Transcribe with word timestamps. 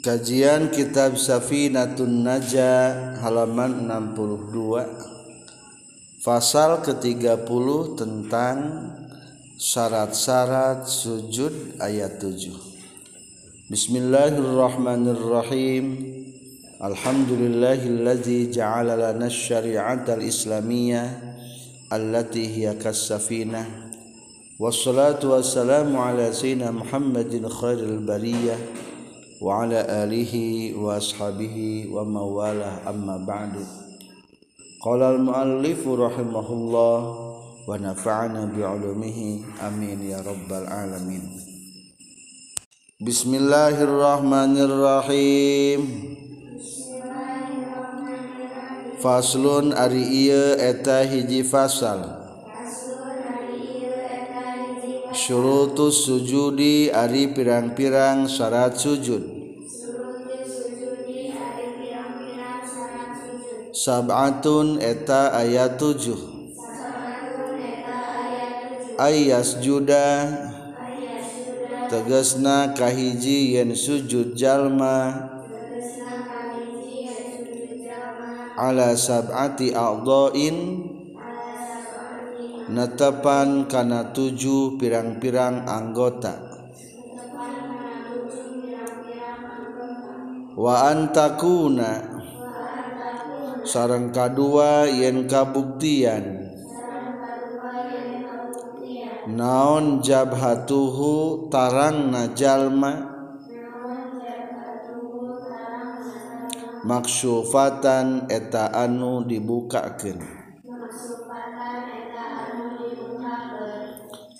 Kajian 0.00 0.72
Kitab 0.72 1.20
Safinatun 1.20 2.24
Naja 2.24 3.12
halaman 3.20 3.84
62 3.84 6.24
Fasal 6.24 6.80
ke-30 6.80 7.44
tentang 8.00 8.88
syarat-syarat 9.60 10.88
sujud 10.88 11.76
ayat 11.84 12.16
7 12.16 12.32
Bismillahirrahmanirrahim. 13.68 15.84
Alhamdulillahillazi 16.80 18.56
ja'ala 18.56 18.96
lana 18.96 19.28
syari'atal 19.28 20.24
islamiyah 20.24 21.12
allati 21.92 22.48
hiya 22.48 22.80
kas-safinah. 22.80 23.68
Wassalatu 24.56 25.36
wassalamu 25.36 26.00
ala 26.00 26.32
sayyidina 26.32 26.72
Muhammadin 26.72 27.44
khairil 27.44 28.00
bariyah 28.00 28.88
وعلى 29.40 29.80
آله 30.04 30.34
وأصحابه 30.76 31.56
ومن 31.88 32.16
والاه 32.16 32.76
أما 32.92 33.16
بعد. 33.24 33.56
قال 34.84 35.02
المؤلف 35.02 35.88
رحمه 35.88 36.48
الله 36.52 37.00
ونفعنا 37.68 38.42
بعلومه. 38.56 39.18
آمين 39.64 40.00
يا 40.12 40.20
رب 40.20 40.50
العالمين. 40.52 41.24
بسم 43.00 43.30
الله 43.34 43.74
الرحمن 43.80 44.54
الرحيم. 44.60 45.80
Faslun 49.00 49.72
ari 49.72 50.28
ieu 50.28 50.60
eta 50.60 51.00
hiji 51.08 51.40
fasal 51.40 52.19
syurutus 55.10 56.06
sujudi 56.06 56.90
ari 56.90 57.34
pirang-pirang 57.34 58.30
syarat 58.30 58.78
sujud. 58.78 59.22
Sab'atun 63.74 64.78
eta 64.78 65.34
ayat 65.34 65.80
tujuh. 65.80 66.20
Ayas 69.00 69.56
juda. 69.64 70.28
Tegesna 71.90 72.70
kahiji 72.76 73.58
yen 73.58 73.74
sujud 73.74 74.38
jalma. 74.38 75.26
Ala 78.54 78.92
sab'ati 78.94 79.72
a'dha'in. 79.74 80.58
netepan 82.70 83.66
kana 83.66 84.14
tujuh 84.14 84.78
pirang-pirang 84.78 85.66
anggota. 85.66 86.38
Wa 90.54 90.94
antakuna 90.94 91.90
sareng 93.66 94.14
kadua 94.14 94.86
yen 94.86 95.26
kabuktian. 95.26 96.48
Naon 99.30 100.02
jabhatuhu 100.02 101.46
tarang 101.52 102.10
najalma 102.10 103.10
maksufatan 106.82 108.26
eta 108.32 108.72
anu 108.72 109.22
dibukakeun. 109.28 110.39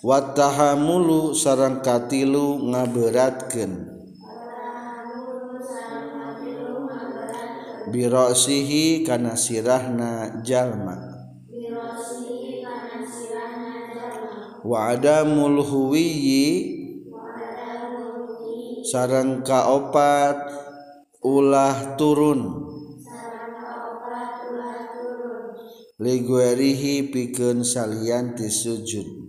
Wattahamulu 0.01 1.37
sareng 1.37 1.85
katilu 1.85 2.57
ngaberatkeun. 2.73 3.73
Birosihi 7.93 9.05
kana 9.05 9.37
sirahna 9.37 10.41
jalma. 10.41 10.97
Wa 14.61 14.93
adamul 14.93 15.61
huwiyyi 15.61 16.49
sareng 18.85 19.45
kaopat 19.45 20.37
ulah 21.21 21.97
turun. 21.97 22.69
Liguerihi 26.01 27.13
pikeun 27.13 27.61
salianti 27.61 28.49
sujud 28.49 29.20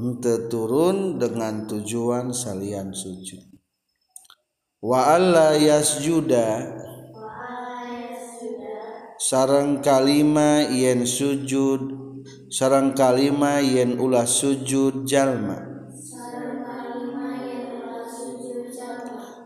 ente 0.00 0.48
turun 0.48 1.20
dengan 1.20 1.68
tujuan 1.68 2.32
salian 2.32 2.96
sujud. 2.96 3.44
Wa 4.80 5.12
alla 5.12 5.52
yasjuda. 5.60 6.80
Sarang 9.20 9.84
kalima 9.84 10.64
yen 10.72 11.04
sujud. 11.04 12.00
Sarang 12.48 12.96
kalima 12.96 13.60
yen 13.60 14.00
ulah 14.00 14.24
sujud 14.24 15.04
jalma. 15.04 15.68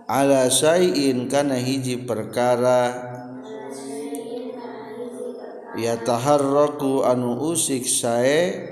Ala 0.07 0.47
syai'in 0.47 1.27
kana 1.27 1.59
hiji 1.59 2.07
perkara. 2.07 3.11
Ya 5.75 5.99
taharraku 5.99 7.03
anu 7.03 7.43
usik 7.51 7.83
sae 7.83 8.71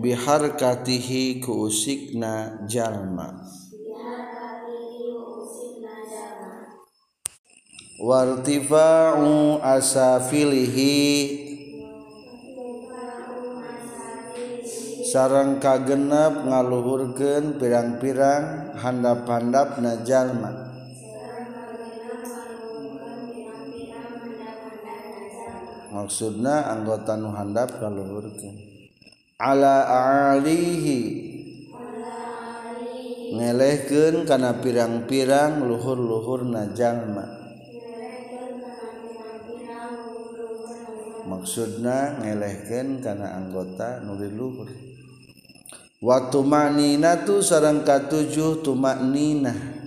bihar 0.00 0.56
katihi 0.56 1.42
kuusikna 1.42 2.64
jalma. 2.70 3.42
Wartifa'u 7.98 9.58
asafilihi. 9.58 10.96
Sarang 15.08 15.56
kagenep 15.56 16.44
ngaluhurkeun 16.44 17.56
pirang-pirang 17.56 18.76
handap-handap 18.76 19.80
najallma 19.80 20.68
maksudna 25.98 26.68
anggota 26.68 27.16
nu 27.16 27.32
handap 27.32 27.80
kaluhurken 27.80 28.67
ala 29.38 29.86
alihi 30.26 30.98
ngelehkeun 33.38 34.26
kana 34.26 34.58
pirang-pirang 34.58 35.62
luhur-luhur 35.62 36.42
najangma 36.42 37.22
maksudna 41.30 42.18
ngelehkeun 42.18 42.98
kana 42.98 43.38
anggota 43.38 44.02
nu 44.02 44.18
luhur 44.18 44.66
wa 46.02 46.18
tumaninatu 46.34 47.38
sareng 47.38 47.86
katujuh 47.86 48.66
tumaninah 48.66 49.78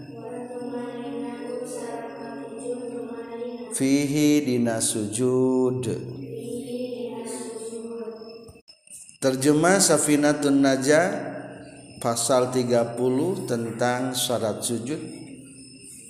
fihi 3.76 4.46
dina 4.48 4.78
sujud. 4.78 5.84
Terjemah 9.22 9.78
Safinatun 9.78 10.66
Najah 10.66 11.14
pasal 12.02 12.50
30 12.50 12.98
tentang 13.46 14.18
syarat 14.18 14.66
sujud. 14.66 14.98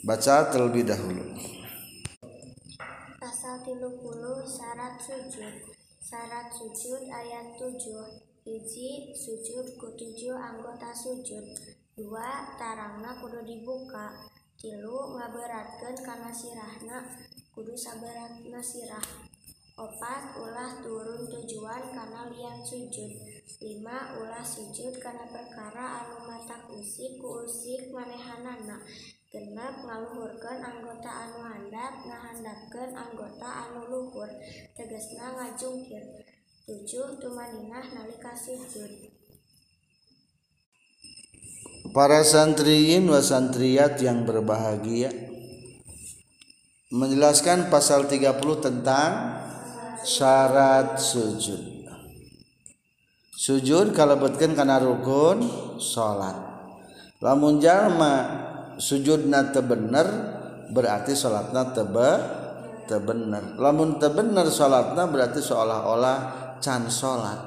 Baca 0.07 0.47
terlebih 0.47 0.87
dahulu. 0.87 1.35
Pasal 3.19 3.67
30 3.67 4.07
syarat 4.47 4.95
sujud. 5.03 5.75
Syarat 5.99 6.55
sujud 6.55 7.11
ayat 7.11 7.59
7. 7.59 8.47
Hiji 8.47 9.11
sujud 9.11 9.75
kutujuh 9.75 10.39
anggota 10.39 10.95
sujud. 10.95 11.51
Dua 11.99 12.55
tarangna 12.55 13.19
kudu 13.19 13.43
dibuka. 13.43 14.31
Tilu 14.55 15.19
ngaberatkeun 15.19 15.99
kana 15.99 16.31
sirahna 16.31 17.11
kudu 17.51 17.75
saberatna 17.75 18.63
sirah. 18.63 19.03
Opat 19.81 20.37
ulah 20.37 20.77
turun 20.85 21.25
tujuan 21.25 21.89
karena 21.89 22.29
lian 22.29 22.61
sujud. 22.61 23.11
Lima 23.65 24.13
ulah 24.21 24.45
sujud 24.45 24.93
karena 25.01 25.25
perkara 25.25 26.05
anu 26.05 26.29
matak 26.29 26.69
usik 26.69 27.17
ku 27.17 27.49
usik 27.49 27.89
manehanana 27.89 28.77
genep 29.33 29.81
ngaluhurkeun 29.81 30.61
anggota 30.61 31.09
anu 31.09 31.41
handap 31.41 31.93
ngahandapkeun 32.05 32.93
anggota 32.93 33.49
anu 33.65 33.89
luhur. 33.89 34.29
Tegesna 34.77 35.33
ngajungkir. 35.33 36.29
Tujuh 36.61 37.17
tumaninah 37.17 37.83
nalika 37.89 38.37
sujud 38.37 39.09
Para 41.89 42.21
santriin 42.21 43.09
wa 43.09 43.17
santriyat 43.17 43.97
yang 43.99 44.23
berbahagia 44.23 45.09
menjelaskan 46.93 47.67
pasal 47.73 48.05
30 48.05 48.37
tentang 48.61 49.11
syarat 50.05 50.97
sujud. 51.01 51.81
Sujud 53.41 53.97
kalebetkan 53.97 54.53
karena 54.53 54.77
rukun 54.77 55.41
salat 55.81 56.37
lamun 57.25 57.57
jalma 57.57 58.13
sujudna 58.77 59.49
tebener 59.49 60.05
berarti 60.69 61.17
salatna 61.17 61.73
tebe 61.73 62.21
tebener 62.85 63.57
lamun 63.57 63.97
tebener 63.97 64.45
salatna 64.45 65.09
berarti 65.09 65.41
seolah-olah 65.41 66.17
can 66.61 66.85
salat 66.93 67.41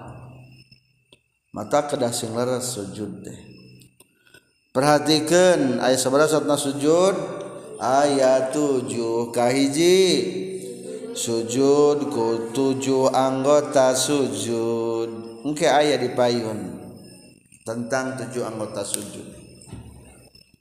mata 1.55 1.87
kedah 1.87 2.11
singler 2.11 2.59
sujud 2.59 3.23
deh 3.23 3.41
perhatikan 4.75 5.79
ayat 5.79 6.03
11 6.03 6.27
salatna 6.27 6.59
sujud 6.59 7.15
ayat 7.79 8.51
7 8.51 9.31
kahiji 9.31 9.99
sujud 11.14 12.11
ku 12.11 12.50
tujuh 12.52 13.08
anggota 13.14 13.94
sujud 13.94 15.25
Mungkin 15.44 15.69
ayat 15.69 16.00
di 16.00 16.08
payun 16.16 16.56
tentang 17.69 18.16
tujuh 18.16 18.49
anggota 18.49 18.81
sujud. 18.81 19.28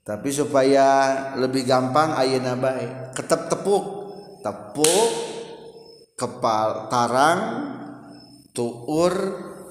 Tapi 0.03 0.27
supaya 0.27 1.15
lebih 1.39 1.63
gampang 1.63 2.11
ayat 2.11 2.43
nabai 2.43 3.15
ketep 3.15 3.47
tepuk 3.47 3.83
tepuk 4.43 5.09
kepal 6.19 6.91
tarang 6.91 7.39
tuur 8.51 9.13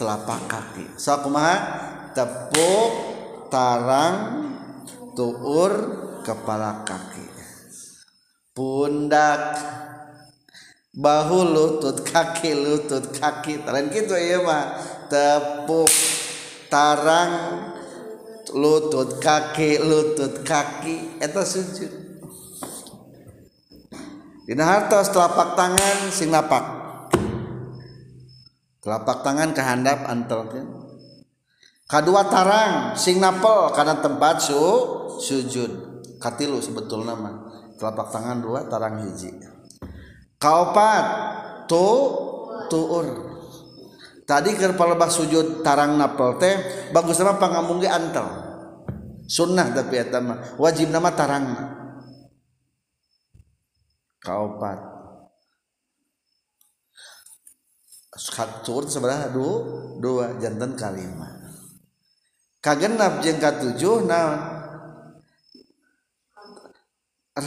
telapak 0.00 0.49
kaki. 0.49 0.96
So 0.96 1.20
kumaha 1.20 1.56
tepuk 2.17 2.90
tarang 3.52 4.17
tuur 5.12 5.73
kepala 6.25 6.88
kaki. 6.88 7.28
Pundak 8.56 9.40
bahu 10.93 11.39
lutut 11.49 12.05
kaki 12.05 12.53
lutut 12.53 13.17
kaki. 13.17 13.65
Lain 13.65 13.89
gitu 13.89 14.12
ya 14.17 14.44
mah 14.44 14.77
tepuk 15.09 15.89
tarang 16.69 17.33
lutut 18.53 19.17
kaki 19.19 19.81
lutut 19.81 20.44
kaki. 20.44 21.19
Itu 21.21 21.43
sujud. 21.43 21.93
Dina 24.43 24.69
hartos 24.69 25.09
telapak 25.15 25.55
tangan 25.56 26.12
sing 26.12 26.29
napak 26.29 26.83
telapak 28.83 29.23
tangan 29.23 29.55
kehandap 29.55 30.03
antelkeun 30.11 30.67
kadua 31.87 32.27
tarang 32.27 32.99
sing 32.99 33.23
napel 33.23 33.71
karena 33.73 34.03
tempat 34.03 34.43
su 34.43 34.62
sujud. 35.23 35.95
Katilu 36.19 36.62
sebetulnya 36.62 37.19
mah 37.19 37.35
telapak 37.79 38.11
tangan 38.15 38.43
dua 38.43 38.67
tarang 38.67 39.06
hiji 39.06 39.51
kaopat. 40.43 41.05
Tu 41.71 41.89
tuur. 42.67 43.06
Tadi 44.27 44.59
ke 44.59 44.75
palebah 44.75 45.06
sujud 45.06 45.62
tarang 45.62 45.94
napel 45.94 46.43
teh 46.43 46.91
bagus 46.91 47.23
nama 47.23 47.39
pangamung 47.39 47.79
ge 47.79 47.87
antel. 47.87 48.27
Sunnah 49.31 49.71
tapi 49.71 50.03
eta 50.03 50.19
wajib 50.59 50.91
nama 50.91 51.15
tarang 51.15 51.44
kaopat. 54.19 54.91
Satu 58.12 58.85
sebenarnya 58.85 59.33
dua 59.33 59.56
dua 59.97 60.27
jantan 60.37 60.77
kalima 60.77 61.33
kagenap 62.61 63.25
jeung 63.25 63.41
katujuh 63.41 64.05
naon 64.05 64.41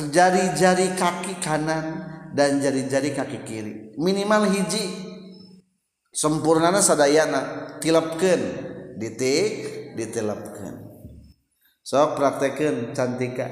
jari-jari 0.09 0.97
kaki 0.97 1.37
kanan 1.37 2.14
dan 2.35 2.59
jari-jari 2.59 3.15
kaki 3.15 3.39
kiri. 3.47 3.73
Minimal 3.95 4.51
hiji. 4.51 4.83
Sempurnana 6.11 6.83
sadayana. 6.83 7.71
Tilapkan 7.79 8.39
ditik 8.99 9.95
ditilapkan 9.95 10.85
sok 11.85 12.17
praktekin 12.17 12.97
cantika. 12.97 13.45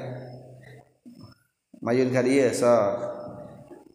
Mayun 1.86 2.10
ka 2.10 2.26
dieu 2.26 2.50
sok. 2.50 3.14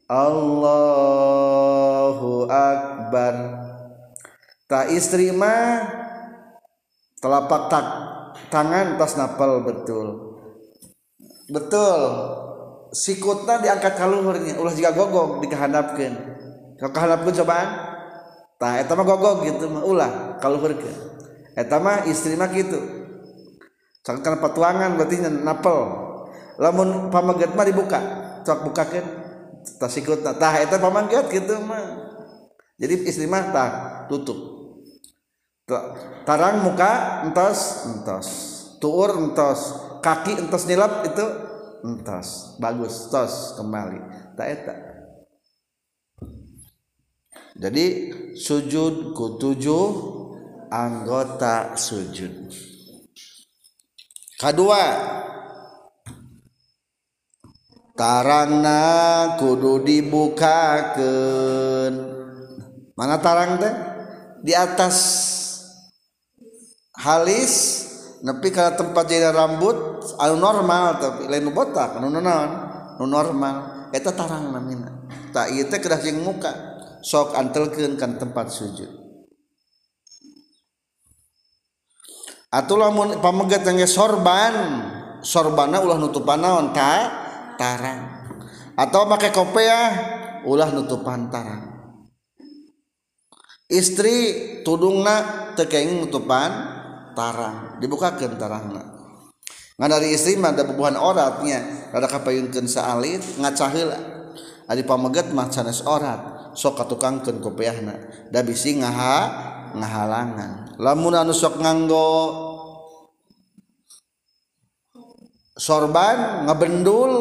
Allahu 0.08 1.28
akbar. 2.48 3.34
Ta 4.70 4.86
istri 4.88 5.34
mah 5.34 5.84
telapak 7.18 7.66
tak 7.66 7.86
tangan 8.54 8.94
tas 8.94 9.18
napal 9.18 9.66
betul. 9.66 10.38
Betul. 11.50 12.00
Sikutna 12.92 13.60
diangkat 13.60 13.94
kaluhurnya 13.96 14.56
ulah 14.60 14.72
jika 14.72 14.92
gogok 14.96 15.44
dikahandapkeun 15.44 16.14
kahandapkeun 16.78 17.34
cobaan 17.44 17.68
tah 18.56 18.80
eta 18.80 18.92
mah 18.96 19.06
gogog 19.06 19.44
gitu 19.44 19.68
mah 19.68 19.84
ulah 19.84 20.40
kaluhurkeun 20.40 20.96
eta 21.58 21.76
mah 21.82 22.08
istri 22.08 22.34
mah 22.34 22.48
kitu 22.48 22.98
cangkan 24.08 24.40
patuangan 24.40 24.96
berarti 24.96 25.20
napel. 25.44 25.78
Lamun 26.56 27.12
pamaget 27.12 27.52
mah 27.52 27.68
dibuka 27.68 28.00
cok 28.42 28.58
bukakeun 28.64 29.06
tah 29.76 29.90
sikut 29.92 30.24
tah 30.24 30.54
eta 30.56 30.80
pamaget 30.80 31.28
gitu 31.28 31.60
mah. 31.60 32.08
Jadi 32.80 33.04
istri 33.04 33.28
mah 33.28 33.52
tah 33.52 33.70
tutup. 34.08 34.56
Tarang 36.24 36.64
muka 36.64 37.22
entos 37.28 37.84
entos. 37.84 38.28
Tuur 38.80 39.12
entos. 39.20 39.60
Kaki 40.00 40.40
entos 40.40 40.64
nilap 40.64 41.04
itu 41.04 41.26
entos 41.84 42.58
bagus. 42.62 43.10
Tos 43.10 43.54
kembali. 43.58 43.98
Tak 44.34 44.48
eta 44.48 44.74
jadi 47.58 48.14
sujud 48.38 49.18
ku 49.18 49.34
tujuh 49.34 49.86
anggota 50.70 51.74
sujud. 51.74 52.54
Kedua. 54.38 54.86
Tarangna 57.98 59.34
kudu 59.42 59.82
dibukakan 59.82 61.02
mana 62.94 63.18
tarang 63.18 63.58
teh? 63.58 63.74
Di 64.38 64.54
atas 64.54 64.96
halis 66.94 67.87
nepi 68.24 68.48
ke 68.50 68.64
tempat 68.74 69.04
jadi 69.06 69.30
rambut 69.30 70.02
anu 70.18 70.36
normal 70.38 70.98
tapi 70.98 71.30
lain 71.30 71.50
botak 71.54 71.98
anu 71.98 72.10
nanaon 72.10 72.50
anu 72.98 73.06
normal. 73.06 73.56
Eta 73.88 74.12
tarang 74.12 74.52
namina. 74.52 74.92
Tak 75.32 75.54
ieu 75.56 75.64
teh 75.64 75.80
kedah 75.80 76.00
jeung 76.04 76.20
muka. 76.20 76.52
Sok 77.00 77.32
antelkeun 77.38 77.96
kan 77.96 78.20
tempat 78.20 78.52
sujud. 78.52 78.90
Atuh 82.48 82.76
lamun 82.80 83.20
pamegat 83.20 83.64
geus 83.64 83.92
sorban 83.92 84.54
sorbana 85.20 85.84
ulah 85.84 86.00
nutupan 86.00 86.40
naon 86.40 86.72
ta? 86.72 87.12
Tarang. 87.56 88.00
Atau 88.76 89.08
pakai 89.08 89.30
kopeah 89.32 89.90
ulah 90.44 90.68
nutupan 90.72 91.32
tarang. 91.32 91.64
Istri 93.68 94.16
tudungna 94.64 95.52
tekeng 95.52 96.00
nutupan 96.00 96.77
tarang 97.18 97.82
dibukakeun 97.82 98.38
tarangna 98.38 98.82
ngan 99.74 99.90
dari 99.90 100.14
istri 100.14 100.38
mah 100.38 100.54
ada 100.54 100.62
bubuhan 100.62 100.94
oratnya 100.94 101.90
rada 101.90 102.06
kapayunkeun 102.06 102.70
saalit 102.70 103.22
ngaca 103.42 103.66
heula 103.74 104.18
ari 104.68 104.84
pamegat 104.84 105.32
mah 105.32 105.48
sanes 105.48 105.82
orat. 105.82 106.52
Sok 106.52 106.84
katukangkeun 106.84 107.40
kopiahna 107.40 108.28
da 108.28 108.44
bisi 108.44 108.76
ngaha 108.76 109.16
ngahalangan. 109.78 110.76
Lamun 110.76 111.14
anu 111.16 111.32
sok 111.32 111.58
nganggo 111.62 112.08
sorban 115.56 116.46
ngabendul 116.46 117.12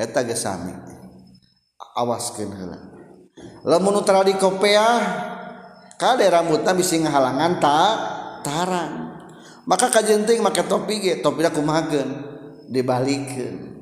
eta 0.00 0.24
ge 0.24 0.36
sami. 0.38 0.72
Awaskeun 1.96 2.50
heula. 2.54 2.78
Lamun 3.66 4.00
utara 4.00 4.22
di 4.22 4.36
kopiah 4.38 5.00
kade 5.98 6.28
rambutna 6.28 6.72
bisi 6.76 7.02
ngahalangan 7.02 7.52
ta 7.58 7.82
tarang 8.46 9.26
maka 9.66 9.90
kajenting 9.90 10.38
make 10.38 10.62
topi 10.70 11.02
ge 11.02 11.18
topi 11.18 11.42
aku 11.42 11.66
dibalikeun 12.70 13.74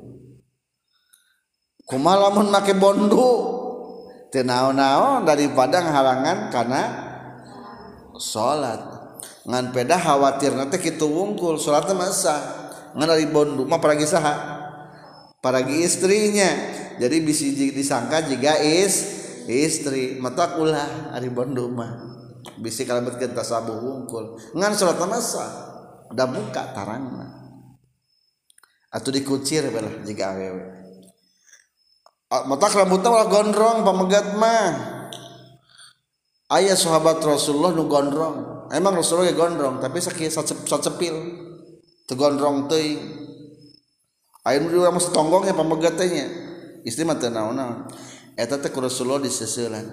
kumaha 1.85 2.29
lamun 2.29 2.49
make 2.49 2.73
bondu? 2.73 3.53
Teu 4.33 4.43
naon-naon 4.43 5.23
daripada 5.23 5.79
halangan 5.79 6.51
karena 6.51 6.81
salat 8.19 8.81
ngan 9.45 9.71
peda 9.71 9.95
khawatir 9.95 10.51
nanti 10.57 10.81
kita 10.81 11.05
wungkul 11.05 11.55
sholatnya 11.61 11.95
masa 11.95 12.35
ngan 12.97 13.07
dari 13.07 13.29
bondu 13.29 13.63
mah 13.63 13.79
paragi 13.79 14.03
saha? 14.03 14.33
Paragi 15.39 15.85
istrinya. 15.85 16.49
Jadi 16.97 17.21
bisa 17.21 17.45
disangka 17.45 18.25
jika 18.25 18.57
is 18.65 18.95
istri. 19.45 20.17
Mata 20.17 20.57
ulah 20.57 21.13
dari 21.13 21.29
bondu 21.29 21.69
mah. 21.69 22.14
bisi 22.59 22.87
kalebet 22.87 23.19
kita 23.19 23.43
sabu 23.43 23.75
wungkul 23.75 24.39
ngan 24.55 24.71
sholat 24.75 24.99
masa 25.07 25.45
udah 26.11 26.27
buka 26.29 26.71
tarangna. 26.71 27.27
Atau 28.95 29.11
dikucir 29.11 29.67
belah 29.75 30.07
jika 30.07 30.31
awewe. 30.31 30.63
Matak 32.31 32.79
rambutnya 32.79 33.11
malah 33.11 33.27
gondrong 33.27 33.83
pamegat 33.83 34.39
mah. 34.39 34.71
Ayah 36.47 36.77
sahabat 36.77 37.19
Rasulullah 37.19 37.75
nu 37.75 37.91
gondrong. 37.91 38.69
Emang 38.71 38.95
Rasulullah 38.95 39.35
gondrong 39.35 39.83
tapi 39.83 39.99
sakit 39.99 40.31
sacepil 40.63 41.15
tuh 42.07 42.15
gondrong 42.15 42.71
teuing. 42.71 43.03
Ayah 44.47 44.63
nu 44.63 44.71
diurang 44.71 44.95
setonggongnya 44.95 45.57
pamegatnya 45.57 46.25
istri 46.87 47.03
mah 47.03 47.19
teu 47.19 47.33
naon-naon. 47.33 47.91
Eta 48.39 48.59
teh 48.63 48.71
Rasulullah 48.71 49.19
diseseulan 49.19 49.83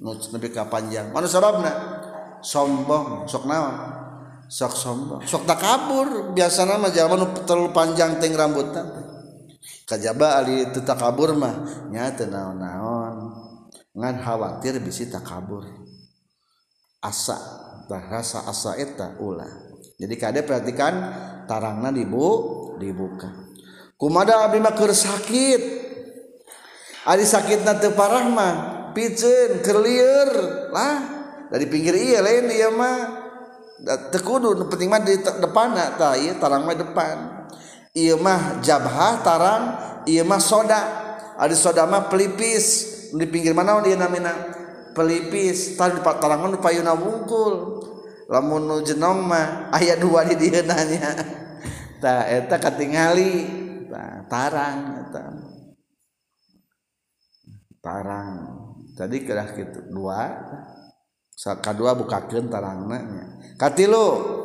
nu 0.00 0.16
nepi 0.16 0.48
ka 0.50 0.66
panjang 0.66 1.12
mana 1.12 1.28
sababna 1.28 1.99
sombong 2.40 3.28
sok 3.28 3.44
naon? 3.46 3.74
Sok 4.50 4.74
sombong. 4.74 5.22
Sok 5.24 5.46
tak 5.46 5.62
kabur 5.62 6.34
biasa 6.34 6.66
nama 6.66 6.90
jawaban 6.90 7.46
terlalu 7.46 7.70
panjang 7.70 8.18
ting 8.18 8.34
rambutan. 8.34 8.88
Kajaba 9.86 10.42
ali 10.42 10.66
itu 10.66 10.82
tak 10.82 10.98
kabur 10.98 11.34
mah 11.38 11.86
nyata 11.88 12.26
naon 12.26 12.58
naon 12.58 13.14
ngan 13.90 14.22
khawatir 14.22 14.78
bisi 14.78 15.10
tak 15.10 15.26
kabur 15.26 15.66
asa 17.02 17.34
bahasa 17.90 18.46
asa 18.46 18.78
eta 18.78 19.18
ulah 19.18 19.70
jadi 20.00 20.14
kade 20.16 20.40
perhatikan 20.48 20.94
tarangna 21.44 21.92
dibu 21.92 22.26
dibuka. 22.80 23.28
Kumada 24.00 24.48
abdi 24.48 24.56
makur 24.64 24.96
sakit? 24.96 25.60
Ari 27.04 27.24
sakitna 27.28 27.76
teu 27.76 27.92
parah 27.92 28.24
mah 28.24 28.54
piceun 28.96 29.60
keur 29.60 29.84
lah. 30.72 31.19
dari 31.50 31.66
pinggir 31.66 31.98
iya 31.98 32.22
lain 32.22 32.46
dia 32.46 32.70
mah. 32.70 32.98
Tekudu 34.14 34.70
penting 34.70 34.86
mah 34.92 35.02
di 35.02 35.18
depan 35.18 35.74
tah 35.98 36.14
iya 36.14 36.38
tarang 36.38 36.62
mah 36.62 36.78
depan. 36.78 37.16
Iya 37.90 38.14
mah 38.14 38.62
jabhah 38.62 39.18
tarang 39.26 39.62
iya 40.06 40.22
mah 40.22 40.38
soda. 40.38 40.80
Ada 41.34 41.56
soda 41.58 41.82
mah 41.90 42.06
pelipis. 42.06 42.86
Di 43.10 43.26
pinggir 43.26 43.50
mana 43.50 43.82
dia 43.82 43.98
namina 43.98 44.30
pelipis. 44.94 45.74
Tar 45.74 45.98
di 45.98 46.00
tarang 46.06 46.38
mah 46.38 46.62
payuna 46.62 46.94
wungkul. 46.94 47.82
Lamun 48.30 48.70
nu 48.70 48.76
jenong 48.86 49.26
mah 49.26 49.66
aya 49.76 49.98
dua 49.98 50.22
di 50.22 50.38
dieu 50.38 50.62
nanya. 50.62 51.18
Tah 52.02 52.30
eta 52.30 52.62
katingali. 52.62 53.58
Tah 53.90 54.22
tarang 54.30 54.78
eta. 55.02 55.24
Tarang. 57.82 58.32
Tadi 58.94 59.16
kerah 59.26 59.48
gitu 59.56 59.82
dua. 59.90 60.20
kedua 61.40 61.96
bukakan 61.96 62.52
tarangnanya 62.52 63.56
katilu. 63.56 64.38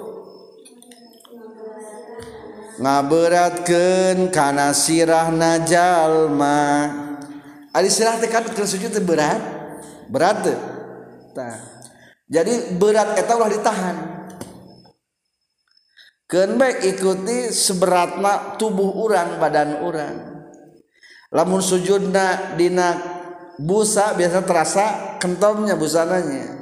Ngaberatkan 2.76 4.36
karena 4.36 4.76
sirah 4.76 5.32
najalma 5.32 6.92
ada 7.76 7.88
sirah 7.92 8.20
tekan 8.20 8.48
ke 8.48 8.64
sujud 8.68 8.92
berat. 9.04 9.40
Berat 10.08 10.44
nah. 11.36 11.60
jadi 12.28 12.76
berat 12.76 13.16
Kita 13.16 13.36
ulah 13.36 13.52
ditahan. 13.52 13.96
Ken 16.28 16.56
baik 16.60 16.96
ikuti 16.96 17.52
seberatna 17.52 18.58
tubuh 18.58 18.92
orang 19.04 19.38
badan 19.38 19.78
orang 19.84 20.16
lamun 21.30 21.62
sujud 21.62 22.10
nak 22.10 22.58
dina 22.58 22.98
busa 23.60 24.16
biasa 24.16 24.40
terasa 24.48 24.86
kentomnya 25.20 25.76
busananya. 25.76 26.55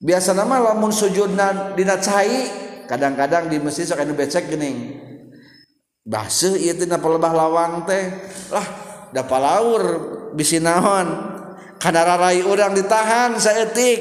biasa 0.00 0.36
nama 0.36 0.72
lamun 0.72 0.92
sujudna 0.92 1.72
dina 1.72 1.96
cai 1.96 2.48
kadang-kadang 2.86 3.48
di 3.50 3.58
masjid 3.58 3.88
sok 3.88 4.02
anu 4.04 4.14
becek 4.14 4.48
geuning. 4.52 5.02
Baseuh 6.06 6.54
ieu 6.54 6.74
teh 6.78 6.86
pelebah 6.86 7.34
lawang 7.34 7.82
teh. 7.82 8.04
Lah 8.54 8.66
da 9.10 9.26
palaur 9.26 9.84
bisi 10.38 10.62
naon? 10.62 11.34
Kana 11.76 12.06
rarai 12.06 12.40
urang 12.46 12.72
ditahan 12.72 13.36
saeutik. 13.36 14.00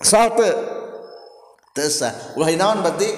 Salte 0.00 0.48
tesa 1.74 2.34
ulah 2.38 2.48
naon 2.54 2.80
berarti? 2.80 3.10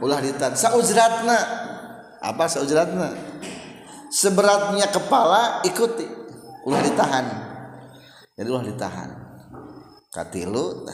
Ulah 0.00 0.22
ditahan 0.22 0.54
sauzratna. 0.54 1.38
Apa 2.22 2.46
sauzratna? 2.46 3.10
Seberatnya 4.14 4.86
kepala 4.94 5.66
ikuti. 5.66 6.06
Ulah 6.62 6.80
ditahan. 6.80 7.26
Jadi 8.38 8.48
ulah 8.48 8.64
ditahan. 8.64 9.10
Katilu 10.14 10.86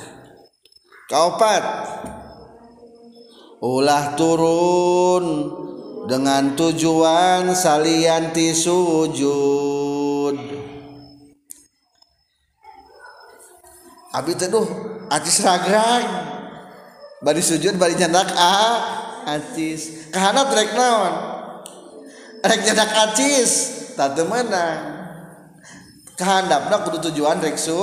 kaopat. 1.12 1.60
Ulah 3.60 4.16
turun 4.16 5.52
dengan 6.08 6.56
tujuan 6.56 7.52
salianti 7.52 8.56
sujud. 8.56 10.36
Abi 14.16 14.32
teduh 14.32 14.64
acis 15.12 15.44
ragrag. 15.44 16.32
Bari 17.20 17.44
sujud 17.44 17.76
bari 17.76 18.00
nyandak 18.00 18.32
ah 18.32 18.80
acis 19.28 20.08
kahana 20.08 20.48
trek 20.48 20.72
naon? 20.72 21.12
Rek 22.40 22.64
nyedak 22.64 22.88
acis 22.96 23.52
tante 23.92 24.24
menang 24.24 25.04
kehandapna 26.16 26.80
kudu 26.80 27.12
tujuan 27.12 27.44
rek 27.44 27.60
su 27.60 27.76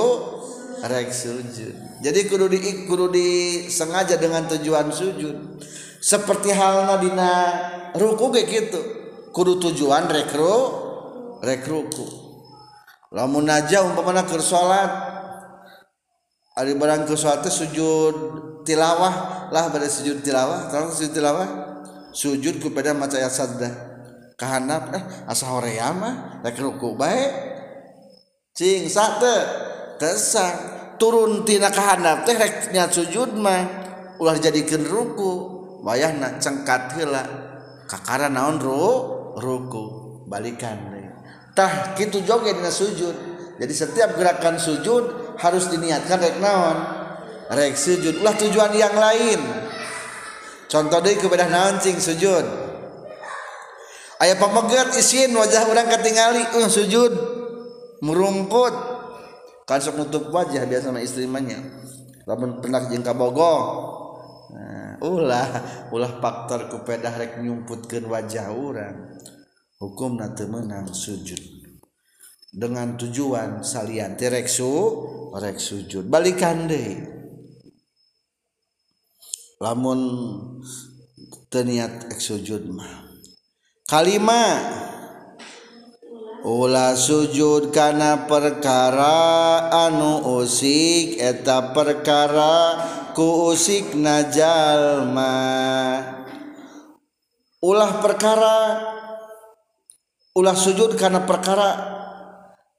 rek 0.84 1.10
sujud. 1.10 1.74
Jadi 1.98 2.20
kudu 2.30 2.46
di 2.46 2.58
kudu 2.86 3.10
disengaja 3.10 4.14
dengan 4.20 4.46
tujuan 4.46 4.92
sujud. 4.94 5.58
Seperti 5.98 6.54
halna 6.54 7.02
dina 7.02 7.30
ruku 7.98 8.30
kayak 8.30 8.46
gitu 8.46 8.80
kudu 9.34 9.58
tujuan 9.58 10.06
rek 10.06 10.30
ru 10.34 10.56
rek 11.42 11.66
ruku. 11.66 12.06
Lamun 13.10 13.48
aja 13.48 13.82
umpamana 13.82 14.22
keur 14.28 14.44
salat 14.44 14.90
ari 16.54 16.76
barang 16.78 17.08
keur 17.08 17.18
salat 17.18 17.46
sujud 17.50 18.14
tilawah 18.62 19.48
lah 19.50 19.72
pada 19.72 19.90
sujud 19.90 20.22
tilawah. 20.22 20.70
Terus 20.70 21.02
sujud 21.02 21.12
tilawah? 21.16 21.48
Sujud 22.14 22.62
kepada 22.62 22.94
maca 22.94 23.18
ayat 23.18 23.32
sajdah 23.34 23.72
kahanap 24.38 24.94
eh 24.94 25.02
asa 25.26 25.50
horea 25.50 25.90
mah 25.90 26.42
rek 26.46 26.62
ruku 26.62 26.94
bae. 26.94 27.26
Cing 28.54 28.90
sate 28.90 29.57
tesang 29.98 30.56
turun 30.96 31.42
tina 31.42 31.68
kahanap 31.68 32.24
teh 32.24 32.38
rek 32.38 32.70
niat 32.70 32.94
sujud 32.94 33.34
mah 33.34 33.62
ulah 34.22 34.38
jadikan 34.38 34.86
ruku 34.86 35.32
wayah 35.82 36.14
na 36.14 36.38
cengkat 36.38 36.94
hela 36.98 37.22
kakara 37.90 38.30
naon 38.30 38.62
ru 38.62 38.86
ruku 39.38 39.84
balikan 40.30 40.98
tah 41.58 41.98
kitu 41.98 42.22
joget 42.22 42.62
na 42.62 42.70
sujud. 42.70 43.26
Jadi 43.58 43.74
setiap 43.74 44.14
gerakan 44.14 44.54
sujud 44.54 45.34
harus 45.42 45.66
diniatkan 45.66 46.22
rek 46.22 46.38
naon? 46.38 46.78
Rek 47.50 47.74
sujud 47.74 48.22
ulah 48.22 48.38
tujuan 48.38 48.70
yang 48.78 48.94
lain. 48.94 49.42
Contoh 50.70 51.02
deh 51.02 51.18
kepada 51.18 51.50
naon 51.50 51.82
cing 51.82 51.98
sujud? 51.98 52.46
Ayah 54.22 54.38
pemegat 54.38 54.94
isin 54.94 55.34
wajah 55.34 55.66
orang 55.70 55.90
ketinggali, 55.90 56.42
uh, 56.58 56.70
sujud 56.70 57.10
merungkut 58.02 58.74
kan 59.68 59.84
sok 59.84 60.00
nutup 60.00 60.32
wajah 60.32 60.64
biasa 60.64 60.88
sama 60.88 61.04
istrimanya 61.04 61.60
lamun 62.24 62.64
pernah 62.64 62.88
jeung 62.88 63.04
kabogoh 63.04 63.60
nah, 64.56 64.96
ulah 65.04 65.48
ulah 65.92 66.16
faktor 66.24 66.72
kupedah 66.72 67.12
rek 67.20 67.44
nyumputkeun 67.44 68.08
wajah 68.08 68.48
orang 68.48 69.12
hukum 69.78 70.18
teu 70.34 70.50
menang 70.50 70.90
sujud. 70.90 71.38
Dengan 72.48 72.96
tujuan 72.98 73.62
salian 73.62 74.18
rek 74.18 74.48
su 74.50 74.70
rek 75.34 75.58
sujud. 75.60 76.08
Balikan 76.10 76.66
deui. 76.66 76.96
Lamun 79.58 80.00
teniat 81.50 82.10
ek 82.10 82.20
sujud 82.22 82.66
mah. 82.70 83.10
Kalimat 83.88 84.87
Ulah 86.48 86.96
sujud 86.96 87.76
kana 87.76 88.24
perkara 88.24 89.68
anu 89.68 90.40
usik 90.40 91.20
eta 91.20 91.76
perkara 91.76 92.80
ku 93.12 93.52
usik 93.52 93.92
najalma 93.92 95.36
ulah 97.60 98.00
perkara 98.00 98.80
ulah 100.40 100.56
sujud 100.56 100.96
karena 100.96 101.28
perkara 101.28 101.68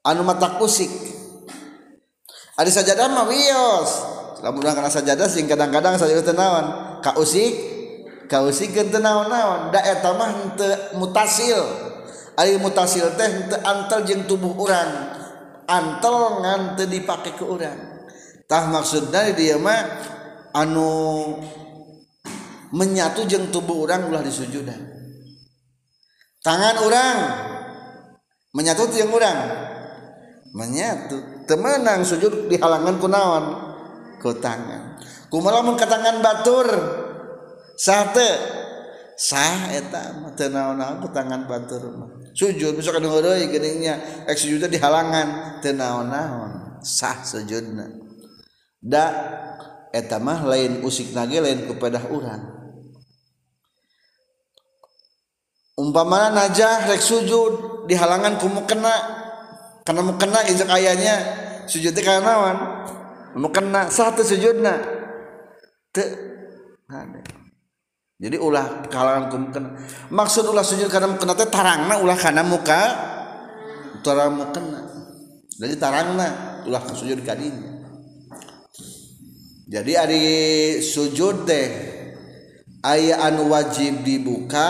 anu 0.01 0.25
mata 0.25 0.57
usik. 0.65 0.89
Ada 2.57 2.73
sajadah 2.73 3.05
mah 3.13 3.29
wios. 3.29 3.91
Lamun 4.41 4.65
karena 4.65 4.89
sajadah 4.89 5.29
sing 5.29 5.45
kadang-kadang 5.45 5.93
sajadah 5.93 6.25
tenawan 6.25 6.65
ka 7.05 7.13
usik 7.21 7.53
ka 8.25 8.41
usik 8.41 8.73
geun 8.73 8.89
tenaon-naon 8.89 9.69
da 9.69 9.85
eta 9.85 10.09
mah 10.17 10.57
mutasil. 10.97 11.88
Ari 12.39 12.55
mutasil 12.55 13.19
teh 13.19 13.51
teu 13.51 13.59
antel 13.67 14.07
jeung 14.07 14.23
tubuh 14.23 14.55
urang. 14.55 15.11
Antel 15.67 16.39
ngan 16.39 16.79
teu 16.79 16.87
dipake 16.87 17.35
ke 17.35 17.43
urang. 17.43 17.75
Tah 18.47 18.71
maksudna 18.71 19.35
dia 19.35 19.59
mah 19.59 19.83
anu 20.55 21.35
menyatu 22.71 23.27
jeung 23.27 23.51
tubuh 23.51 23.83
urang 23.83 24.07
ulah 24.07 24.23
disujudan. 24.23 24.79
Tangan 26.39 26.75
urang 26.87 27.17
menyatu 28.55 28.87
jeung 28.87 29.11
urang. 29.11 29.39
Menyatu. 30.55 31.43
Temenang 31.43 32.07
sujud 32.07 32.47
di 32.47 32.55
halangan 32.55 33.03
kunaon? 33.03 33.45
Ku 34.23 34.31
tangan. 34.39 34.95
Kumaha 35.27 35.59
mun 35.59 35.75
katangan 35.75 36.23
batur? 36.23 36.67
Sate 37.75 38.29
sah 39.19 39.75
eta 39.75 40.15
teu 40.39 40.47
naon-naon 40.47 41.03
ku 41.03 41.11
tangan 41.11 41.43
batur 41.43 41.83
mah 41.91 42.18
sujud. 42.35 42.75
Misalkan 42.75 43.05
heureui 43.05 43.49
geningnya 43.49 44.25
ek 44.25 44.37
sujudnya 44.37 44.69
di 44.69 44.79
halangan. 44.81 45.59
Teu 45.63 45.75
naon-naon. 45.75 46.81
Sah 46.83 47.23
sujudna 47.23 48.09
da 48.79 49.11
eta 49.91 50.17
mah 50.17 50.47
lain 50.47 50.79
usik 50.87 51.11
nage 51.11 51.39
lain 51.43 51.67
kepada 51.67 52.07
urang. 52.07 52.55
Umpamana 55.79 56.35
najah 56.35 56.91
rek 56.91 56.99
sujud 56.99 57.85
di 57.87 57.95
halangan 57.95 58.35
kumu 58.35 58.67
kena 58.67 58.95
karena 59.87 60.01
mau 60.03 60.15
kena 60.19 60.43
injak 60.47 60.67
ayahnya. 60.75 61.15
Sujud 61.69 61.93
teh 61.93 62.03
kana 62.03 62.19
naon? 62.23 62.57
Mau 63.39 63.51
kena 63.53 63.87
sah 63.87 64.11
teu 64.11 64.27
sujudna. 64.27 64.75
Teu. 65.95 66.07
jadi 68.19 68.35
ulah 68.35 68.83
kalangan 68.91 69.31
kumken 69.31 69.63
maksud 70.11 70.43
ulah 70.51 70.61
sujud 70.61 70.91
karena 70.91 71.15
mukena 71.15 71.33
teh 71.39 71.47
tarangna 71.47 72.03
ulah 72.03 72.17
karena 72.19 72.43
muka 72.43 72.81
tarang 74.03 74.35
mukena. 74.35 74.79
Jadi 75.59 75.75
tarangna 75.75 76.27
ulah 76.67 76.83
sujud 76.91 77.23
kadinya 77.23 77.79
jadi 79.69 79.91
ari 80.03 80.25
sujud 80.83 81.47
teh 81.47 81.67
aya 82.83 83.21
anu 83.27 83.51
wajib 83.51 84.01
dibuka 84.01 84.67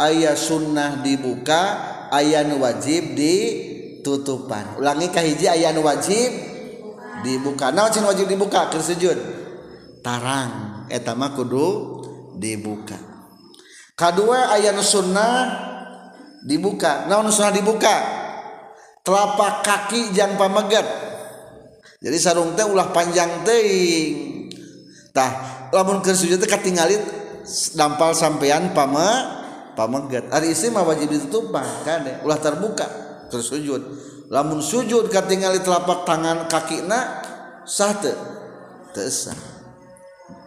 ayah 0.00 0.34
sunnah 0.34 1.04
dibuka 1.06 1.62
aya 2.10 2.46
nu 2.46 2.62
wajib 2.62 3.14
ditutupan. 3.14 4.78
Ulangi 4.78 5.10
kahiji 5.10 5.46
aya 5.46 5.70
nu 5.70 5.86
wajib 5.86 6.30
dibuka. 7.22 7.70
Naon 7.70 7.90
wajib 7.90 8.26
dibuka? 8.26 8.70
Keur 8.70 8.82
sujud? 8.82 9.18
Tarang. 10.04 10.86
Eta 10.90 11.16
mah 11.16 11.32
kudu 11.32 12.02
dibuka. 12.38 12.98
Kedua 13.94 14.50
ayat 14.54 14.74
sunnah 14.82 15.34
dibuka. 16.42 17.06
Naon 17.06 17.30
sunnah 17.30 17.54
dibuka. 17.54 17.96
Telapak 19.04 19.62
kaki 19.62 20.16
jang 20.16 20.34
pamegat. 20.40 20.86
Jadi 22.04 22.16
sarung 22.20 22.52
teh 22.52 22.64
ulah 22.64 22.92
panjang 22.92 23.44
teing 23.48 24.48
tah 25.14 25.30
lamun 25.72 26.04
keur 26.04 26.12
sujud 26.12 26.36
teh 26.36 26.48
katingali 26.48 27.00
dampal 27.76 28.12
sampean 28.12 28.76
pame 28.76 29.08
pamegat. 29.72 30.28
Hari 30.28 30.52
istri 30.52 30.68
mah 30.68 30.84
wajib 30.84 31.12
ditutup 31.12 31.52
kade 31.84 32.24
ulah 32.24 32.40
terbuka 32.40 32.88
terus 33.32 33.48
sujud. 33.48 33.80
Lamun 34.32 34.64
sujud 34.64 35.12
katingali 35.12 35.60
telapak 35.60 36.08
tangan 36.08 36.48
kaki 36.48 36.84
na 36.88 37.24
sah 37.68 37.92
teu? 38.00 38.16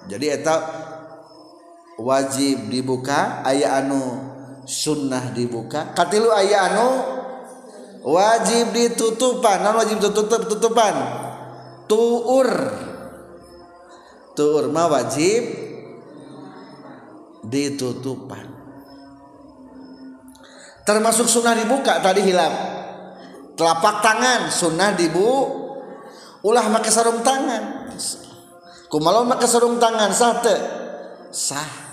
Jadi 0.08 0.26
eta 0.32 0.56
wajib 1.98 2.70
dibuka 2.70 3.42
aya 3.42 3.82
anu 3.82 4.00
sunnah 4.64 5.34
dibuka. 5.34 5.92
Katilu 5.98 6.30
aya 6.30 6.72
anu 6.72 6.88
wajib 8.06 8.72
ditutupan. 8.72 9.66
Non 9.66 9.76
wajib 9.82 9.98
tutup 10.00 10.30
tutupan. 10.30 10.96
Tuur. 11.90 12.50
Tuur 14.38 14.64
mah 14.70 14.88
wajib 14.94 15.42
ditutupan. 17.42 18.46
Termasuk 20.86 21.28
sunnah 21.28 21.52
dibuka 21.58 22.00
tadi 22.00 22.24
hilang 22.24 22.54
telapak 23.58 24.06
tangan 24.06 24.54
sunnah 24.54 24.94
dibu 24.94 25.28
ulah 26.46 26.70
make 26.70 26.88
sarung 26.94 27.26
tangan. 27.26 27.92
Kumalau 28.88 29.28
make 29.28 29.44
sarung 29.50 29.82
tangan 29.82 30.16
sate 30.16 30.56
sah 31.34 31.87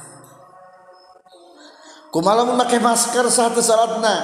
malam 2.23 2.55
memakai 2.55 2.79
masker 2.79 3.27
saat 3.27 3.59
salatna? 3.59 4.17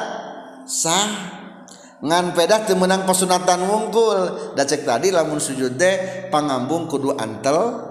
Sah. 0.69 1.39
Ngan 2.01 2.33
pedah 2.33 2.65
temenang 2.65 3.05
pesunatan 3.05 3.67
wungkul. 3.67 4.55
Da 4.55 4.65
cek 4.65 4.87
tadi 4.87 5.13
lamun 5.13 5.43
sujud 5.43 5.75
deh 5.77 6.29
pangambung 6.33 6.89
kudu 6.89 7.19
antel 7.19 7.91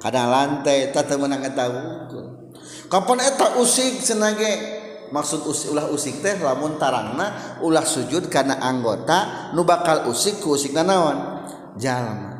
kana 0.00 0.26
lantai 0.26 0.90
tak 0.90 1.12
temenang 1.12 1.44
eta 1.44 1.68
wungkul. 1.68 2.54
Kapan 2.88 3.18
eta 3.22 3.58
usik 3.60 4.02
senage? 4.02 4.82
Maksud 5.06 5.46
usik, 5.46 5.70
ulah 5.70 5.86
usik 5.86 6.18
teh 6.18 6.34
lamun 6.42 6.82
tarangna 6.82 7.58
ulah 7.62 7.86
sujud 7.86 8.26
karena 8.26 8.58
anggota 8.58 9.52
nu 9.54 9.62
bakal 9.62 10.10
usik 10.10 10.42
ku 10.42 10.58
usik 10.58 10.74
naon? 10.74 11.46
Jalma. 11.78 12.34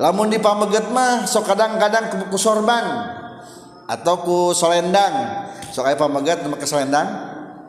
Lamun 0.00 0.32
dipameget 0.32 0.88
mah 0.88 1.28
sok 1.28 1.52
kadang-kadang 1.52 2.32
ku 2.32 2.38
sorban 2.40 3.12
atau 3.84 4.14
ku 4.24 4.38
solendang. 4.56 5.44
sok 5.72 5.88
aya 5.88 5.96
pamegat 5.96 6.44
make 6.46 6.68
selendang. 6.68 7.08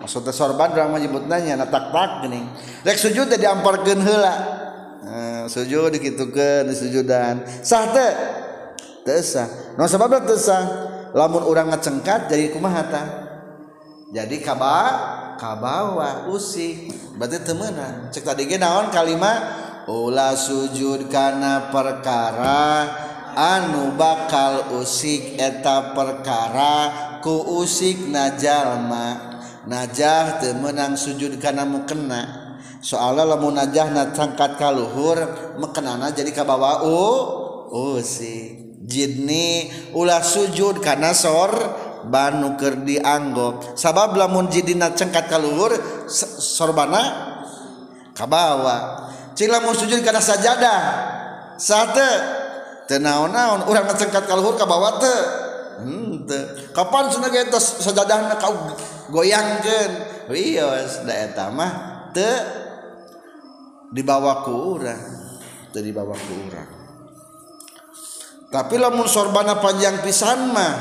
Maksudnya 0.03 0.35
sorban 0.35 0.75
urang 0.75 0.91
mah 0.91 0.99
nyebutna 0.99 1.39
nya 1.39 1.55
na 1.55 1.63
tak 1.63 1.95
tak 1.95 2.27
geuning. 2.27 2.43
Rek 2.83 2.99
sujud 2.99 3.31
teh 3.31 3.39
diamparkeun 3.39 4.03
heula. 4.03 4.35
Eh, 5.03 5.43
sujud 5.47 5.95
dikitukeun 5.95 6.67
sujudan 6.75 7.47
sah 7.63 7.87
teh? 7.95 8.11
Teu 9.07 9.23
sah. 9.23 9.47
Naon 9.79 9.87
sababna 9.87 10.19
teu 10.27 10.35
sah? 10.35 10.91
Lamun 11.15 11.47
urang 11.47 11.71
ngacengkat 11.71 12.27
jadi 12.27 12.51
kumaha 12.51 12.83
tah? 12.91 13.07
Jadi 14.11 14.43
kaba 14.43 14.75
kabawa 15.41 16.29
usik 16.29 16.93
berarti 17.17 17.41
temenan 17.41 18.13
cek 18.13 18.23
tadi 18.23 18.45
ge 18.45 18.61
naon 18.61 18.93
kalimat 18.93 19.41
ulah 19.89 20.37
sujud 20.37 21.09
karena 21.09 21.73
perkara 21.73 22.87
anu 23.36 23.98
bakal 23.98 24.78
usik 24.80 25.38
eta 25.38 25.91
perkara 25.98 26.76
ku 27.22 27.62
usik 27.62 28.10
najalma 28.10 29.34
najah 29.65 30.39
temenang 30.43 30.93
sujud 30.93 31.39
karena 31.41 31.63
mukena 31.63 32.22
soalnya 32.84 33.34
lamun 33.36 33.56
najah 33.56 33.89
ka 34.15 34.60
kaluhur 34.60 35.17
mekenana 35.58 36.12
jadi 36.12 36.30
kabawa 36.36 36.84
u 36.84 37.00
usik. 37.74 38.63
Jidni 38.84 39.72
ulah 39.96 40.19
sujud 40.19 40.84
karena 40.84 41.15
sor 41.15 41.56
banu 42.04 42.60
keur 42.60 42.84
sabab 43.80 44.19
lamun 44.19 44.52
jidina 44.52 44.91
cengkat 44.91 45.32
kaluhur 45.32 45.72
sorbana 46.12 47.02
kabawa 48.12 49.08
cing 49.39 49.48
lamun 49.48 49.72
sujud 49.72 50.04
karena 50.04 50.19
sajadah 50.19 50.82
sate 51.56 52.42
naon-naon 52.89 53.63
orang 53.65 53.88
ngecengkat 53.88 54.28
kalhur 54.28 54.60
ka 54.60 54.67
bawa 54.67 55.00
teh 55.00 55.43
henteu 55.82 56.38
hmm, 56.38 56.72
kapan 56.72 57.04
kapan 57.04 57.04
sunnah 57.10 57.32
kita 57.32 57.60
sejadah 57.60 58.38
kau 58.38 58.54
goyangkan 59.10 59.89
wios 60.30 61.02
da 61.04 61.13
eta 61.13 61.50
mah 61.50 61.72
teu 62.13 62.30
dibawa 63.93 64.46
ku 64.46 64.78
urang 64.78 65.02
teu 65.74 65.82
dibawa 65.82 66.13
ku 66.13 66.34
urang. 66.50 66.72
Tapi 68.54 68.78
lamun 68.78 69.10
sorbana 69.10 69.58
panjang 69.58 70.06
pisan 70.06 70.54
mah 70.54 70.76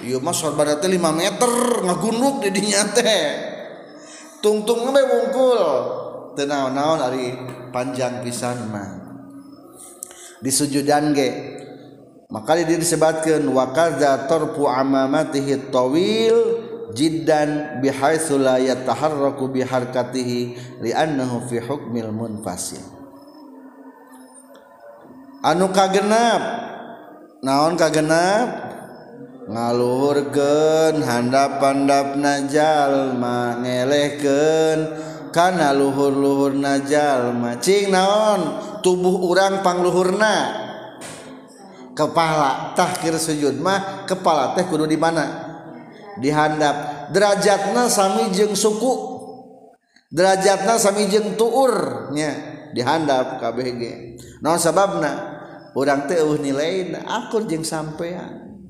ieu 0.00 0.16
mah 0.24 0.32
sorbana 0.32 0.80
teh 0.80 0.88
5 0.88 0.96
meter 1.12 1.52
ngagunduk 1.84 2.40
di 2.44 2.48
dinya 2.56 2.88
teh. 2.96 3.24
Tungtung 4.40 4.88
we 4.88 5.02
wungkul. 5.04 5.60
Teu 6.32 6.48
naon-naon 6.48 7.00
ari 7.04 7.36
panjang 7.68 8.24
pisan 8.24 8.72
mah. 8.72 8.99
disujudan 10.40 11.12
ge. 11.16 11.30
Maka 12.30 12.62
dia 12.62 12.78
disebatkan 12.78 13.42
wakaza 13.50 14.30
torpu 14.30 14.70
amamatihi 14.70 15.70
tawil 15.74 16.62
jiddan 16.94 17.82
bihaitsu 17.82 18.38
la 18.38 18.58
yataharraku 18.62 19.50
biharkatihi 19.50 20.54
li'annahu 20.78 21.46
fi 21.50 21.58
hukmil 21.58 22.14
munfasil. 22.14 22.82
Anu 25.42 25.72
kagenap 25.74 26.42
naon 27.42 27.74
kagenap? 27.74 28.70
Ngaluhurkeun 29.50 31.02
handap-handap 31.02 32.14
jalma 32.46 33.58
ngelehkeun. 33.58 34.80
Kana 35.34 35.74
luhur-luhur 35.74 36.54
najal 36.54 37.34
cing 37.58 37.90
naon? 37.90 38.69
tubuh 38.82 39.28
orang 39.28 39.64
pangluhurna. 39.64 40.68
Kepala 41.90 42.72
tahkir 42.72 43.18
sujud 43.20 43.60
mah 43.60 44.08
kepala 44.08 44.56
teh 44.56 44.64
kudu 44.64 44.88
di 44.88 44.96
mana? 44.96 45.26
Dihandap. 46.16 47.10
Derajatna 47.12 47.90
sami 47.90 48.32
jeung 48.32 48.56
suku. 48.56 49.20
Derajatna 50.08 50.80
sami 50.80 51.10
jeung 51.12 51.36
tuurnya 51.36 52.32
dihandap 52.70 53.42
KBG 53.42 53.82
non 54.42 54.58
sababna 54.58 55.12
orang 55.74 56.06
teh 56.06 56.22
uh 56.22 56.38
nilai 56.38 56.94
aku 57.04 57.44
jeung 57.44 57.66
sampean. 57.66 58.62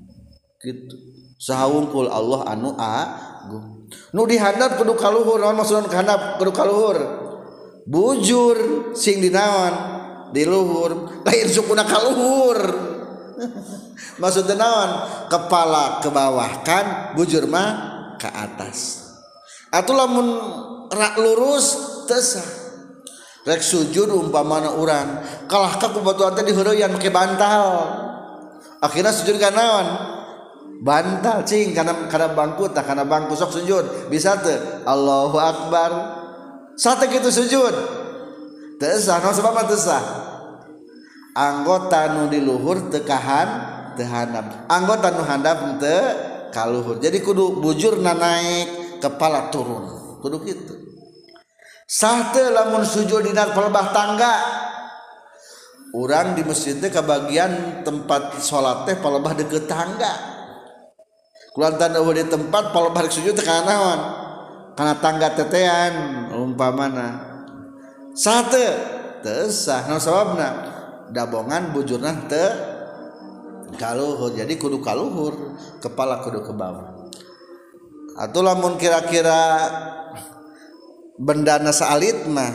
Gitu 0.58 0.96
sahungkul 1.36 2.08
Allah 2.10 2.50
anu 2.50 2.74
agung. 2.74 3.86
Nu 4.16 4.26
dihandap 4.26 4.80
kudu 4.80 4.96
kaluhur 4.96 5.38
non 5.38 5.54
maksudna 5.60 5.86
kehandap 5.86 6.40
kudu 6.40 6.52
kaluhur. 6.56 6.98
Bujur 7.84 8.90
sing 8.96 9.20
dinaon. 9.20 9.99
di 10.30 10.42
luhur. 10.46 11.22
Lahir 11.26 11.46
sukuna 11.50 11.86
kaluhur 11.86 12.58
maksud 14.22 14.46
naon? 14.54 14.90
Kepala 15.32 16.04
ke 16.04 16.08
bawah 16.12 16.62
kan 16.66 17.16
bujur 17.16 17.48
mah 17.48 17.70
ke 18.20 18.28
atas. 18.28 19.08
Atau 19.70 19.94
lamun 19.94 20.26
rak 20.90 21.14
lurus 21.22 21.66
tesah 22.10 22.44
rek 23.46 23.62
sujud 23.64 24.10
umpamana 24.10 24.76
urang. 24.76 25.22
Kalah 25.48 25.78
ka 25.80 25.88
kubatuan 25.94 26.36
teh 26.36 26.44
diheureuyaan 26.44 26.92
make 26.92 27.08
bantal. 27.08 27.88
Akhirnya 28.80 29.12
sujud 29.12 29.36
ka 29.40 29.52
naon? 29.52 29.86
Bantal 30.80 31.44
cing 31.44 31.76
karena 31.76 32.08
karena 32.08 32.32
bangku 32.32 32.72
tak 32.72 32.88
karena 32.88 33.04
bangku 33.04 33.36
sok 33.36 33.52
sujud. 33.52 34.08
Bisa 34.08 34.40
tuh 34.40 34.84
Allahu 34.88 35.36
akbar. 35.36 35.90
Sate 36.80 37.12
gitu 37.12 37.28
sujud? 37.28 37.99
tesah 38.80 39.20
no 39.20 39.30
sebab 39.36 39.68
tesah 39.68 40.02
anggota 41.36 42.16
nu 42.16 42.32
diluhur 42.32 42.88
tekahan 42.88 43.48
tehanap 44.00 44.64
anggota 44.72 45.12
nu 45.12 45.22
handap 45.22 45.76
te 45.76 45.96
kaluhur. 46.50 46.98
Jadi 46.98 47.22
kudu 47.22 47.62
bujur 47.62 48.02
naik 48.02 48.98
kepala 48.98 49.54
turun. 49.54 50.18
Kudu 50.18 50.36
gitu 50.44 50.74
sah 51.90 52.30
te 52.30 52.50
lamun 52.50 52.86
sujud 52.86 53.26
di 53.26 53.34
pelebah 53.34 53.90
tangga 53.90 54.34
orang 55.90 56.38
di 56.38 56.46
masjid 56.46 56.78
teh 56.78 56.86
kebagian 56.86 57.82
tempat 57.82 58.38
sholat 58.42 58.86
teh 58.86 58.98
pelebah 58.98 59.34
deket 59.34 59.66
tangga. 59.66 60.38
Kulantan 61.50 61.98
eueuh 61.98 62.14
di 62.14 62.24
tempat 62.30 62.70
pelebah 62.70 63.10
sujud 63.10 63.34
teh 63.34 63.42
kana 63.42 63.62
naon? 63.66 64.00
Kana 64.78 64.94
tangga 65.02 65.34
tetean 65.34 66.30
umpamana. 66.30 67.29
satu 68.14 68.64
tesah 69.22 69.86
no 69.90 69.96
sababna? 70.00 70.48
Dabongan 71.10 71.74
bujurna 71.74 72.30
te 72.30 72.44
kaluhur. 73.74 74.34
Jadi 74.34 74.54
kudu 74.56 74.78
kaluhur 74.78 75.58
kepala 75.82 76.22
kudu 76.22 76.42
ke 76.46 76.52
bawah. 76.54 77.10
Atau 78.20 78.44
lamun 78.44 78.76
kira-kira 78.76 79.70
benda 81.18 81.58
nasa 81.60 81.90
alit 81.92 82.28
mah 82.28 82.52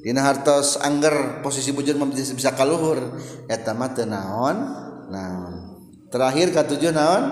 dina 0.00 0.22
hartos 0.24 0.78
angger 0.80 1.42
posisi 1.42 1.74
bujur 1.74 1.98
bisa 2.14 2.54
kaluhur 2.56 3.20
eta 3.50 3.76
mah 3.76 3.92
teu 3.92 4.08
naon? 4.08 4.56
Naon. 5.12 5.54
Terakhir 6.08 6.56
katujuh 6.56 6.92
naon? 6.94 7.24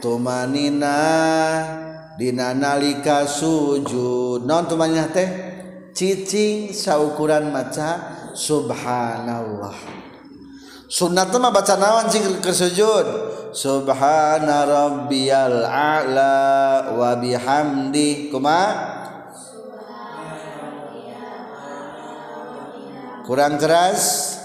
Tumanina 0.00 0.96
dina 2.16 2.56
nalika 2.56 3.28
sujud. 3.28 4.48
Naon 4.48 4.64
tumanina 4.64 5.12
teh? 5.12 5.45
cicing 5.96 6.76
saukuran 6.76 7.48
maca 7.48 8.30
subhanallah. 8.36 10.04
Sunnah 10.86 11.26
mah 11.26 11.50
baca 11.50 11.74
naon 11.80 12.12
zikir 12.12 12.38
kesujud? 12.44 13.06
Subhana 13.56 14.68
rabbiyal 14.68 15.64
a'la 15.64 16.36
wa 16.94 17.16
bihamdi 17.16 18.28
kuma? 18.28 18.92
Kurang 23.26 23.58
keras? 23.58 24.36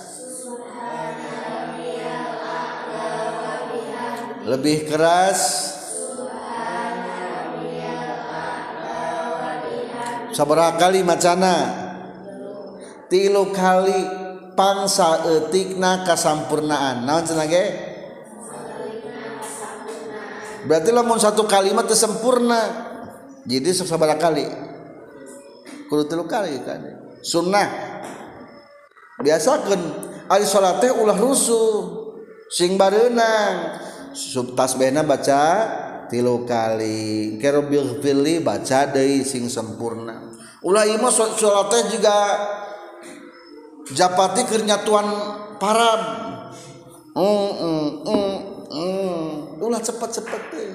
Lebih 4.42 4.90
keras? 4.90 5.70
sabera 10.32 10.76
kali 10.76 11.04
macana. 11.06 11.54
Tilu 13.12 13.52
kali 13.52 14.00
pangsa 14.56 15.28
etikna 15.28 16.08
kasampurnaan. 16.08 17.04
Naon 17.04 17.24
cenah 17.28 17.48
ge? 17.48 17.65
Berarti 20.67 20.89
lamun 20.94 21.20
satu 21.20 21.44
kalimat 21.50 21.89
sempurna 21.91 22.62
jadi 23.44 23.74
sabera 23.76 24.15
kali. 24.15 24.48
Kudu 25.91 26.08
tilu 26.08 26.24
kali 26.24 26.62
kan. 26.63 26.80
Sunnah. 27.20 27.67
Biasakan 29.22 29.82
ari 30.32 30.46
salat 30.48 30.80
teh 30.80 30.94
ulah 30.94 31.17
rusuh. 31.20 32.00
Sing 32.52 32.76
barenang 32.76 33.80
subtas 34.12 34.76
bena 34.76 35.08
baca 35.08 35.44
tilu 36.12 36.43
kali. 36.43 37.39
Kero 37.39 37.63
bilfili 37.71 38.43
baca 38.43 38.91
deui 38.91 39.24
sing 39.24 39.47
sempurna 39.47 40.32
ulah 40.62 40.86
ieu 40.86 41.02
mah 41.02 41.10
salat 41.10 41.67
teh 41.74 41.97
juga 41.97 42.17
japati 43.91 44.45
keur 44.45 44.62
nyatuan 44.62 45.08
parab 45.58 46.02
mm, 47.17 47.50
mm, 47.58 47.88
mm, 48.06 48.36
mm. 48.69 49.21
ulah 49.62 49.82
cepet-cepet 49.82 50.43
teh. 50.54 50.71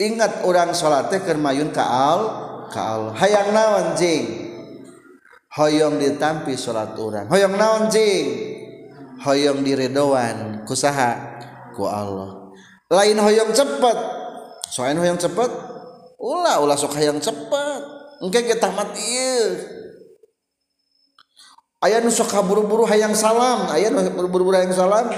Ingat 0.00 0.42
orang 0.42 0.74
salat 0.74 1.06
teh 1.12 1.22
keur 1.22 1.38
mayun 1.38 1.70
ka 1.70 1.86
al 1.86 2.20
ka 2.68 2.80
al. 2.82 3.02
Hayang 3.14 3.54
naon 3.54 3.94
jing? 3.94 4.26
Hoyong 5.50 5.98
ditampi 5.98 6.54
salat 6.54 6.94
urang. 6.98 7.30
Hoyong 7.30 7.54
naon 7.54 7.90
jing? 7.90 8.26
Hoyong 9.22 9.62
diredoan 9.62 10.66
kusaha 10.66 11.38
ku 11.76 11.86
Allah. 11.86 12.39
lain 12.90 13.16
hoyong 13.16 13.54
cepet 13.54 13.98
soalnya 14.74 15.00
hoyong 15.02 15.20
cepet 15.20 15.50
ulah 16.20 16.58
ulah 16.60 16.76
sok 16.76 16.98
hayang 16.98 17.22
cepet 17.22 17.80
engke 18.20 18.44
kita 18.44 18.68
tamat 18.68 18.92
iya 18.98 19.40
ayah 21.84 21.98
nu 22.04 22.12
sok 22.12 22.32
buru-buru 22.44 22.84
hayang 22.84 23.16
salam. 23.16 23.68
Ayah 23.72 23.88
nu 23.92 24.00
buru-buru 24.12 24.52
hayang 24.52 24.72
salam. 24.72 25.08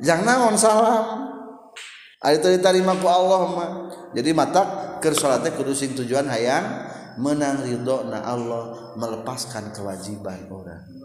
Jangan 0.00 0.52
naon 0.52 0.56
salam? 0.60 1.04
Ari 2.20 2.40
tadi 2.40 2.58
tarima 2.60 2.96
ku 2.96 3.08
Allah 3.08 3.42
mah. 3.48 3.70
Jadi 4.16 4.32
mata 4.32 4.96
ker 5.00 5.12
salatnya 5.12 5.52
kudu 5.52 5.76
sing 5.76 5.92
tujuan 5.96 6.28
hayang 6.28 6.64
menang 7.20 7.64
ridho 7.64 8.08
na 8.08 8.24
Allah 8.24 8.92
melepaskan 8.96 9.72
kewajiban 9.72 10.48
orang. 10.48 10.95